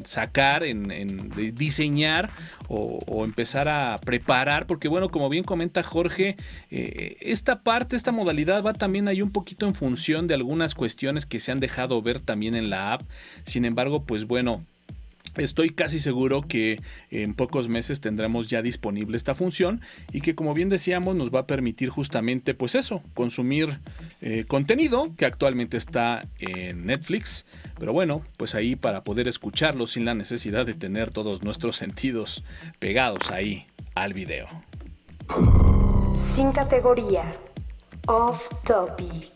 sacar, 0.06 0.64
en, 0.64 1.30
diseñar 1.56 2.30
o, 2.68 3.24
empezar 3.26 3.68
a 3.68 3.98
preparar. 4.00 4.68
Porque 4.68 4.88
bueno, 4.88 5.10
como 5.10 5.30
bien 5.30 5.44
comenta 5.44 5.84
Jorge, 5.84 6.38
eh, 6.70 7.18
esta 7.22 7.64
parte, 7.64 7.96
esta 7.96 8.12
modalidad 8.12 8.64
va 8.64 8.74
también 8.74 9.08
ahí 9.08 9.22
un 9.22 9.32
poquito 9.32 9.68
en 9.68 9.76
función 9.76 10.28
de 10.28 10.34
algunas 10.34 10.76
cuestiones 10.76 11.26
que 11.26 11.40
se 11.40 11.52
han 11.52 11.60
dejado 11.60 12.02
ver 12.02 12.22
también 12.22 12.56
en 12.56 12.70
la 12.70 12.94
app. 12.94 13.04
Sin 13.44 13.66
embargo, 13.66 14.06
pues 14.06 14.26
bueno, 14.26 14.66
Estoy 15.38 15.70
casi 15.70 16.00
seguro 16.00 16.42
que 16.42 16.82
en 17.12 17.34
pocos 17.34 17.70
meses 17.70 18.02
tendremos 18.02 18.50
ya 18.50 18.62
disponible 18.62 19.18
esta 19.18 19.36
función 19.36 19.82
y 20.12 20.22
que 20.22 20.36
como 20.36 20.54
bien 20.54 20.70
decíamos 20.70 21.16
nos 21.16 21.34
va 21.34 21.42
a 21.42 21.48
permitir 21.48 21.90
justamente 21.90 22.54
pues 22.54 22.76
eso, 22.76 23.04
consumir 23.14 23.80
eh, 24.22 24.46
contenido 24.48 25.14
que 25.18 25.26
actualmente 25.26 25.78
está 25.78 26.28
en 26.40 26.86
Netflix, 26.86 27.46
pero 27.80 27.94
bueno, 27.94 28.24
pues 28.38 28.56
ahí 28.56 28.76
para 28.76 29.04
poder 29.04 29.28
escucharlo 29.28 29.88
sin 29.88 30.06
la 30.06 30.14
necesidad 30.14 30.66
de 30.66 30.74
tener 30.74 31.12
todos 31.12 31.44
nuestros 31.44 31.76
sentidos 31.78 32.44
pegados 32.80 33.32
ahí 33.32 33.68
al 33.96 34.14
video. 34.14 34.48
Sin 36.36 36.52
categoría. 36.52 37.32
Off 38.08 38.42
topic. 38.66 39.32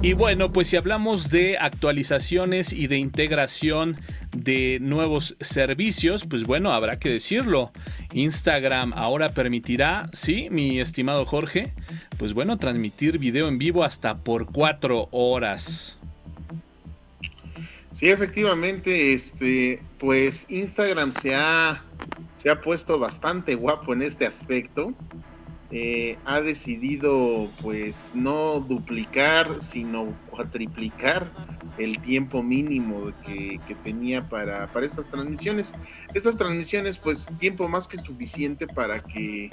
Y 0.00 0.12
bueno, 0.12 0.52
pues 0.52 0.68
si 0.68 0.76
hablamos 0.76 1.28
de 1.28 1.58
actualizaciones 1.58 2.72
y 2.72 2.86
de 2.86 2.98
integración 2.98 3.96
de 4.30 4.78
nuevos 4.80 5.36
servicios, 5.40 6.24
pues 6.24 6.44
bueno, 6.44 6.72
habrá 6.72 7.00
que 7.00 7.08
decirlo. 7.08 7.72
Instagram 8.12 8.92
ahora 8.94 9.30
permitirá, 9.30 10.08
sí, 10.12 10.48
mi 10.50 10.78
estimado 10.78 11.26
Jorge, 11.26 11.72
pues 12.16 12.32
bueno, 12.32 12.58
transmitir 12.58 13.18
video 13.18 13.48
en 13.48 13.58
vivo 13.58 13.82
hasta 13.82 14.18
por 14.18 14.46
cuatro 14.46 15.08
horas. 15.10 15.98
Sí, 17.90 18.08
efectivamente, 18.08 19.14
este, 19.14 19.82
pues 19.98 20.46
Instagram 20.48 21.12
se 21.12 21.34
ha, 21.34 21.82
se 22.34 22.50
ha 22.50 22.60
puesto 22.60 23.00
bastante 23.00 23.56
guapo 23.56 23.94
en 23.94 24.02
este 24.02 24.26
aspecto. 24.26 24.94
Eh, 25.70 26.16
ha 26.24 26.40
decidido 26.40 27.46
pues 27.60 28.12
no 28.14 28.60
duplicar 28.60 29.60
sino 29.60 30.16
cuatriplicar 30.30 31.30
el 31.76 32.00
tiempo 32.00 32.42
mínimo 32.42 33.12
que, 33.26 33.60
tenía 33.84 34.26
para, 34.28 34.66
para, 34.72 34.86
estas 34.86 35.08
transmisiones. 35.08 35.74
Estas 36.14 36.38
transmisiones 36.38 36.96
pues 36.96 37.30
tiempo 37.38 37.68
más 37.68 37.86
que 37.86 37.98
suficiente 37.98 38.66
para 38.66 39.00
que 39.00 39.50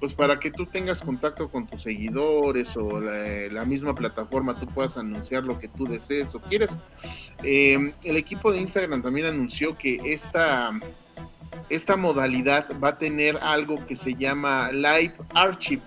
pues 0.00 0.12
para 0.12 0.38
que 0.38 0.50
tú 0.50 0.66
tengas 0.66 1.00
contacto 1.00 1.50
con 1.50 1.66
tus 1.66 1.82
seguidores 1.82 2.76
o 2.76 3.00
la, 3.00 3.64
misma 3.64 3.94
plataforma 3.94 4.58
tú 4.58 4.66
puedas 4.66 4.98
anunciar 4.98 5.44
lo 5.44 5.58
que 5.58 5.68
tú 5.68 5.86
desees 5.86 6.34
o 6.34 6.40
quieres. 6.40 6.78
Eh, 7.42 7.94
el 8.02 8.16
equipo 8.18 8.52
de 8.52 8.60
Instagram 8.60 9.02
también 9.02 9.26
anunció 9.26 9.78
que 9.78 10.00
esta 10.04 10.72
esta 11.68 11.96
modalidad 11.96 12.68
va 12.82 12.90
a 12.90 12.98
tener 12.98 13.36
algo 13.38 13.84
que 13.86 13.96
se 13.96 14.14
llama 14.14 14.70
Live 14.72 15.14
Archive, 15.34 15.82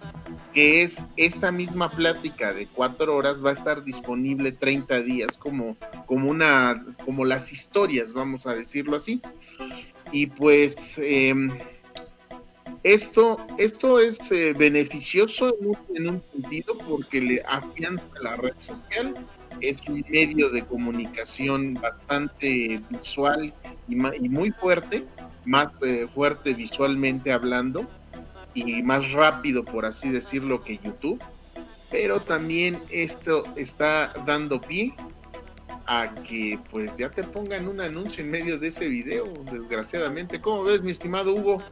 que 0.54 0.82
es 0.82 1.06
esta 1.18 1.52
misma 1.52 1.90
plática 1.90 2.54
de 2.54 2.68
cuatro 2.68 3.16
horas 3.16 3.44
va 3.44 3.52
a 3.52 3.54
estar 3.54 3.84
disponible 3.84 4.52
30 4.52 5.02
días 5.02 5.38
como, 5.38 5.78
como 6.06 6.30
una, 6.30 6.86
como 7.06 7.26
las 7.26 7.52
historias, 7.52 8.14
vamos 8.14 8.48
a 8.48 8.54
decirlo 8.54 8.96
así. 8.96 9.22
Y 10.12 10.28
pues 10.28 11.00
em, 11.00 11.52
esto, 12.84 13.38
esto 13.58 14.00
es 14.00 14.32
eh, 14.32 14.54
beneficioso 14.58 15.54
en 15.60 15.68
un, 15.68 15.78
en 15.96 16.10
un, 16.10 16.24
sentido 16.32 16.78
porque 16.78 17.22
le 17.22 17.44
afianza 17.46 18.04
la 18.22 18.38
red 18.38 18.54
social, 18.58 19.14
es 19.62 19.88
un 19.88 20.06
medio 20.10 20.50
de 20.50 20.66
comunicación 20.66 21.74
bastante 21.76 22.82
visual 22.90 23.54
y, 23.88 23.96
muy 23.96 24.52
fuerte 24.52 25.06
más 25.46 25.72
eh, 25.82 26.08
fuerte 26.14 26.54
visualmente 26.54 27.32
hablando 27.32 27.88
y 28.54 28.82
más 28.84 29.12
rápido, 29.12 29.64
por 29.64 29.86
así 29.86 30.10
decirlo, 30.10 30.64
que 30.64 30.78
YouTube. 30.78 31.22
Pero 31.90 32.20
también 32.20 32.80
esto 32.90 33.46
está 33.56 34.14
dando 34.26 34.60
pie 34.60 34.94
a 35.86 36.14
que 36.16 36.60
pues 36.70 36.94
ya 36.96 37.10
te 37.10 37.24
pongan 37.24 37.68
un 37.68 37.80
anuncio 37.80 38.24
en 38.24 38.32
medio 38.32 38.60
de 38.60 38.68
ese 38.68 38.90
video, 38.90 39.26
desgraciadamente. 39.52 40.42
¿Cómo 40.42 40.64
ves, 40.64 40.84
mi 40.84 40.92
estimado 40.92 41.34
Hugo? 41.34 41.64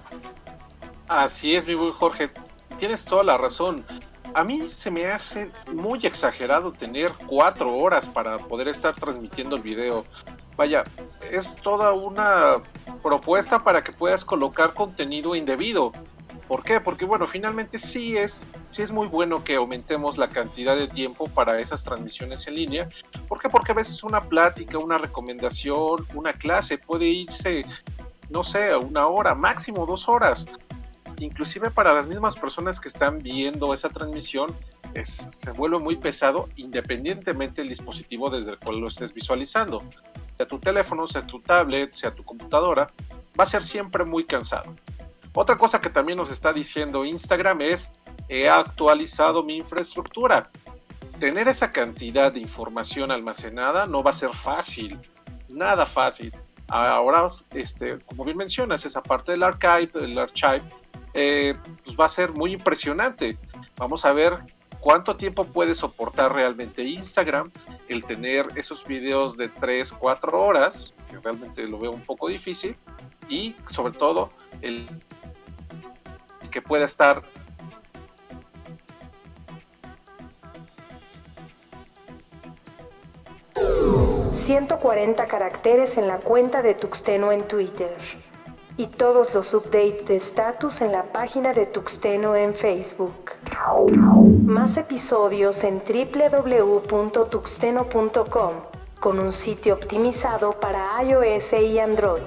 Así 1.09 1.55
es, 1.55 1.67
mi 1.67 1.75
buen 1.75 1.91
Jorge. 1.91 2.29
Tienes 2.79 3.03
toda 3.03 3.23
la 3.23 3.37
razón. 3.37 3.85
A 4.35 4.43
mí 4.43 4.69
se 4.69 4.91
me 4.91 5.07
hace 5.07 5.49
muy 5.73 6.05
exagerado 6.05 6.71
tener 6.71 7.11
cuatro 7.25 7.73
horas 7.75 8.05
para 8.05 8.37
poder 8.37 8.67
estar 8.67 8.93
transmitiendo 8.93 9.55
el 9.55 9.61
video 9.61 10.05
vaya, 10.55 10.83
es 11.29 11.55
toda 11.57 11.93
una 11.93 12.61
propuesta 13.03 13.59
para 13.63 13.83
que 13.83 13.91
puedas 13.91 14.23
colocar 14.23 14.73
contenido 14.73 15.35
indebido. 15.35 15.91
¿Por 16.47 16.63
qué? 16.63 16.79
Porque 16.79 17.05
bueno, 17.05 17.25
finalmente 17.25 17.79
sí 17.79 18.17
es, 18.17 18.39
sí 18.71 18.83
es 18.83 18.91
muy 18.91 19.07
bueno 19.07 19.43
que 19.43 19.55
aumentemos 19.55 20.17
la 20.17 20.27
cantidad 20.27 20.75
de 20.75 20.87
tiempo 20.87 21.27
para 21.27 21.59
esas 21.59 21.83
transmisiones 21.83 22.45
en 22.47 22.55
línea. 22.55 22.89
¿Por 23.27 23.41
qué? 23.41 23.49
Porque 23.49 23.71
a 23.71 23.75
veces 23.75 24.03
una 24.03 24.21
plática, 24.21 24.77
una 24.77 24.97
recomendación, 24.97 26.05
una 26.13 26.33
clase 26.33 26.77
puede 26.77 27.07
irse, 27.07 27.65
no 28.29 28.43
sé, 28.43 28.75
una 28.75 29.07
hora, 29.07 29.33
máximo 29.33 29.85
dos 29.85 30.07
horas. 30.07 30.45
Inclusive 31.19 31.71
para 31.71 31.93
las 31.93 32.07
mismas 32.07 32.35
personas 32.35 32.79
que 32.79 32.89
están 32.89 33.19
viendo 33.19 33.73
esa 33.73 33.89
transmisión, 33.89 34.47
se 35.03 35.51
vuelve 35.51 35.79
muy 35.79 35.97
pesado 35.97 36.49
independientemente 36.55 37.61
del 37.61 37.69
dispositivo 37.69 38.29
desde 38.29 38.51
el 38.51 38.59
cual 38.59 38.79
lo 38.79 38.87
estés 38.87 39.13
visualizando 39.13 39.83
sea 40.37 40.47
tu 40.47 40.59
teléfono, 40.59 41.07
sea 41.07 41.25
tu 41.25 41.39
tablet, 41.39 41.93
sea 41.93 42.13
tu 42.13 42.23
computadora, 42.23 42.89
va 43.39 43.43
a 43.43 43.47
ser 43.47 43.63
siempre 43.63 44.03
muy 44.03 44.25
cansado. 44.25 44.75
Otra 45.33 45.57
cosa 45.57 45.79
que 45.79 45.89
también 45.89 46.17
nos 46.17 46.31
está 46.31 46.53
diciendo 46.53 47.05
Instagram 47.05 47.61
es, 47.61 47.89
he 48.29 48.47
actualizado 48.49 49.43
mi 49.43 49.57
infraestructura. 49.57 50.49
Tener 51.19 51.47
esa 51.47 51.71
cantidad 51.71 52.31
de 52.31 52.39
información 52.39 53.11
almacenada 53.11 53.85
no 53.85 54.03
va 54.03 54.11
a 54.11 54.13
ser 54.13 54.33
fácil, 54.33 54.99
nada 55.49 55.85
fácil. 55.85 56.33
Ahora, 56.67 57.27
este, 57.51 57.99
como 57.99 58.25
bien 58.25 58.37
mencionas, 58.37 58.85
esa 58.85 59.01
parte 59.01 59.33
del 59.33 59.43
archive, 59.43 59.91
del 59.93 60.17
archive, 60.17 60.63
eh, 61.15 61.55
pues 61.83 61.97
va 61.97 62.05
a 62.05 62.09
ser 62.09 62.33
muy 62.33 62.51
impresionante. 62.51 63.37
Vamos 63.77 64.03
a 64.03 64.11
ver 64.11 64.33
cuánto 64.81 65.15
tiempo 65.15 65.45
puede 65.45 65.73
soportar 65.73 66.33
realmente 66.33 66.83
Instagram 66.83 67.51
el 67.87 68.03
tener 68.03 68.47
esos 68.55 68.85
videos 68.85 69.37
de 69.37 69.47
3, 69.47 69.93
4 69.93 70.37
horas, 70.37 70.93
que 71.09 71.17
realmente 71.19 71.63
lo 71.63 71.79
veo 71.79 71.91
un 71.91 72.01
poco 72.01 72.27
difícil, 72.27 72.75
y 73.29 73.55
sobre 73.71 73.93
todo 73.93 74.29
el 74.61 74.87
que 76.51 76.61
pueda 76.61 76.85
estar 76.85 77.23
...140 84.45 85.25
caracteres 85.27 85.97
en 85.97 86.07
la 86.07 86.19
cuenta 86.19 86.61
de 86.61 86.75
Tuxteno 86.75 87.31
en 87.31 87.47
Twitter 87.47 87.97
y 88.77 88.87
todos 88.87 89.33
los 89.33 89.53
updates 89.53 90.05
de 90.05 90.17
status 90.17 90.81
en 90.81 90.91
la 90.91 91.03
página 91.03 91.53
de 91.53 91.65
Tuxteno 91.65 92.35
en 92.35 92.53
Facebook. 92.53 93.31
Más 94.45 94.75
episodios 94.77 95.63
en 95.63 95.79
www.tuxteno.com 95.79 98.53
con 98.99 99.19
un 99.19 99.31
sitio 99.31 99.75
optimizado 99.75 100.59
para 100.59 101.01
iOS 101.03 101.53
y 101.53 101.79
Android. 101.79 102.23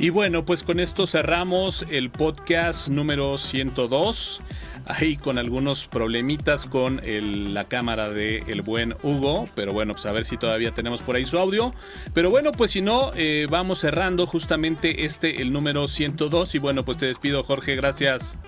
Y 0.00 0.08
bueno, 0.08 0.46
pues 0.46 0.62
con 0.62 0.80
esto 0.80 1.06
cerramos 1.06 1.84
el 1.90 2.08
podcast 2.08 2.88
número 2.88 3.36
102. 3.36 4.40
Ahí 4.86 5.18
con 5.18 5.36
algunos 5.36 5.88
problemitas 5.88 6.64
con 6.64 7.02
la 7.04 7.68
cámara 7.68 8.08
del 8.08 8.48
el 8.48 8.62
buen 8.62 8.96
Hugo. 9.02 9.46
Pero 9.54 9.74
bueno, 9.74 9.92
pues 9.92 10.06
a 10.06 10.12
ver 10.12 10.24
si 10.24 10.38
todavía 10.38 10.72
tenemos 10.72 11.02
por 11.02 11.16
ahí 11.16 11.26
su 11.26 11.36
audio. 11.36 11.74
Pero 12.14 12.30
bueno, 12.30 12.50
pues 12.50 12.70
si 12.70 12.80
no, 12.80 13.12
eh, 13.14 13.46
vamos 13.50 13.80
cerrando 13.80 14.26
justamente 14.26 15.04
este, 15.04 15.42
el 15.42 15.52
número 15.52 15.86
102. 15.86 16.54
Y 16.54 16.58
bueno, 16.58 16.82
pues 16.82 16.96
te 16.96 17.04
despido, 17.04 17.42
Jorge. 17.42 17.76
Gracias. 17.76 18.38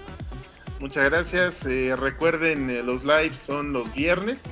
Muchas 0.81 1.05
gracias. 1.05 1.67
Eh, 1.67 1.95
recuerden, 1.97 2.71
eh, 2.71 2.83
los 2.83 3.05
lives 3.05 3.38
son 3.38 3.75
los 3.75 3.95
viernes. 3.95 4.43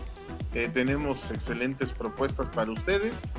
tenemos 0.75 1.31
excelentes 1.31 1.95
propuestas 1.95 2.51
para 2.51 2.71
ustedes. 2.71 3.33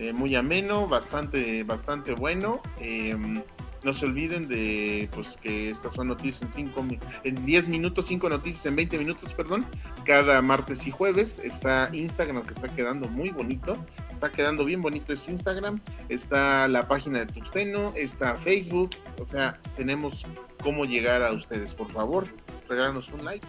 Eh, 0.00 0.14
muy 0.14 0.34
ameno, 0.34 0.88
bastante, 0.88 1.62
bastante 1.62 2.14
bueno. 2.14 2.62
Em, 2.80 3.42
no 3.84 3.92
se 3.92 4.06
olviden 4.06 4.48
de 4.48 5.10
pues 5.12 5.38
que 5.42 5.68
estas 5.68 5.94
son 5.94 6.08
noticias 6.08 6.40
en, 6.40 6.52
cinco, 6.52 6.82
en 7.22 7.44
10 7.44 7.68
minutos, 7.68 8.06
5 8.06 8.30
noticias 8.30 8.64
en 8.64 8.76
20 8.76 8.96
minutos, 8.96 9.34
perdón, 9.34 9.66
cada 10.06 10.40
martes 10.40 10.86
y 10.86 10.90
jueves. 10.90 11.38
Está 11.38 11.90
Instagram 11.92 12.46
que 12.46 12.54
está 12.54 12.74
quedando 12.74 13.08
muy 13.08 13.28
bonito, 13.28 13.76
está 14.10 14.32
quedando 14.32 14.64
bien 14.64 14.80
bonito 14.80 15.12
es 15.12 15.28
Instagram, 15.28 15.80
está 16.08 16.66
la 16.66 16.88
página 16.88 17.18
de 17.18 17.26
Tuxteno, 17.26 17.92
está 17.94 18.38
Facebook, 18.38 18.92
o 19.18 19.26
sea, 19.26 19.58
tenemos 19.76 20.26
cómo 20.62 20.86
llegar 20.86 21.22
a 21.22 21.32
ustedes, 21.32 21.74
por 21.74 21.92
favor, 21.92 22.26
regálanos 22.70 23.10
un 23.10 23.26
like. 23.26 23.46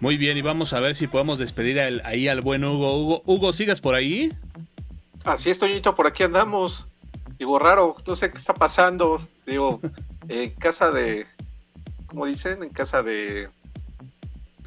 Muy 0.00 0.16
bien, 0.16 0.38
y 0.38 0.40
vamos 0.40 0.72
a 0.72 0.80
ver 0.80 0.94
si 0.94 1.08
podemos 1.08 1.38
despedir 1.38 1.78
ahí 1.78 2.26
al 2.26 2.40
buen 2.40 2.64
Hugo. 2.64 2.98
Hugo, 2.98 3.22
Hugo, 3.26 3.52
¿sigas 3.52 3.82
por 3.82 3.94
ahí? 3.94 4.32
Así 5.28 5.50
es, 5.50 5.58
Toñito, 5.58 5.94
por 5.94 6.06
aquí 6.06 6.22
andamos. 6.22 6.86
Digo, 7.38 7.58
raro, 7.58 7.96
no 8.06 8.16
sé 8.16 8.30
qué 8.30 8.38
está 8.38 8.54
pasando. 8.54 9.20
Digo, 9.46 9.78
en 10.28 10.50
casa 10.54 10.90
de, 10.90 11.26
¿cómo 12.06 12.24
dicen? 12.24 12.62
En 12.62 12.70
casa 12.70 13.02
de, 13.02 13.48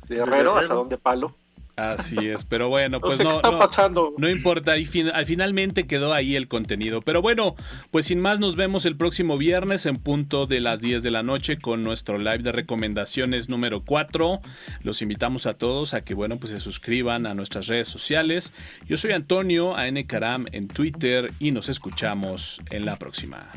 de 0.07 0.17
Herrero, 0.17 0.55
hasta 0.55 0.75
donde 0.75 0.97
palo. 0.97 1.33
Así 1.81 2.27
es, 2.27 2.45
pero 2.45 2.69
bueno, 2.69 3.01
pues 3.01 3.17
no, 3.17 3.23
no, 3.23 3.35
está 3.37 3.57
pasando? 3.57 4.13
no 4.19 4.29
importa, 4.29 4.77
y 4.77 4.87
al 5.11 5.25
finalmente 5.25 5.87
quedó 5.87 6.13
ahí 6.13 6.35
el 6.35 6.47
contenido. 6.47 7.01
Pero 7.01 7.23
bueno, 7.23 7.55
pues 7.89 8.05
sin 8.05 8.21
más 8.21 8.39
nos 8.39 8.55
vemos 8.55 8.85
el 8.85 8.95
próximo 8.95 9.35
viernes 9.39 9.87
en 9.87 9.97
punto 9.97 10.45
de 10.45 10.59
las 10.59 10.79
10 10.79 11.01
de 11.01 11.09
la 11.09 11.23
noche 11.23 11.57
con 11.57 11.83
nuestro 11.83 12.19
live 12.19 12.43
de 12.43 12.51
recomendaciones 12.51 13.49
número 13.49 13.83
4. 13.83 14.41
Los 14.83 15.01
invitamos 15.01 15.47
a 15.47 15.55
todos 15.55 15.95
a 15.95 16.01
que 16.01 16.13
bueno, 16.13 16.37
pues 16.37 16.51
se 16.51 16.59
suscriban 16.59 17.25
a 17.25 17.33
nuestras 17.33 17.65
redes 17.65 17.87
sociales. 17.87 18.53
Yo 18.85 18.95
soy 18.95 19.13
Antonio 19.13 19.75
AN 19.75 20.03
Caram 20.03 20.45
en 20.51 20.67
Twitter 20.67 21.31
y 21.39 21.49
nos 21.49 21.67
escuchamos 21.67 22.61
en 22.69 22.85
la 22.85 22.97
próxima. 22.97 23.49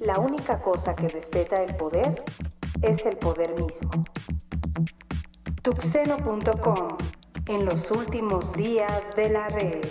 La 0.00 0.18
única 0.18 0.60
cosa 0.60 0.96
que 0.96 1.08
respeta 1.08 1.62
el 1.62 1.76
poder 1.76 2.24
es 2.82 3.06
el 3.06 3.16
poder 3.18 3.50
mismo. 3.54 4.04
Tuxeno.com 5.68 6.96
en 7.46 7.66
los 7.66 7.90
últimos 7.90 8.54
días 8.54 9.02
de 9.16 9.28
la 9.28 9.48
red. 9.48 9.84